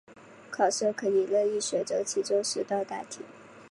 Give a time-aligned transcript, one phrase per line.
[0.49, 3.21] 考生可以任意选择其中十道大题